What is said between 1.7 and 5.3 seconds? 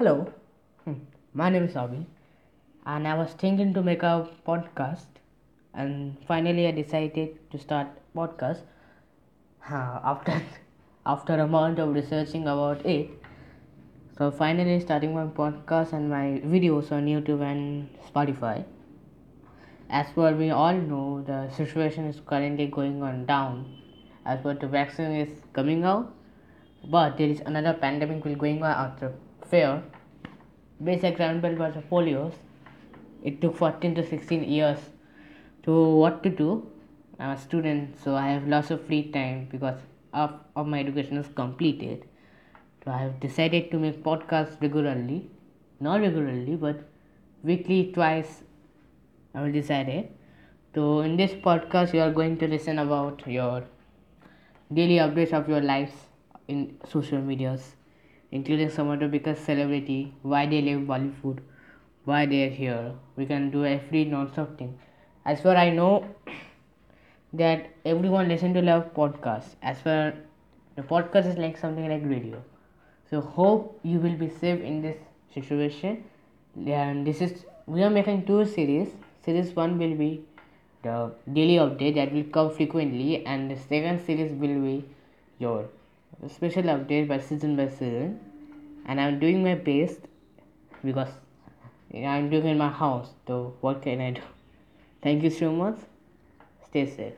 Avi, and I was thinking to make a podcast,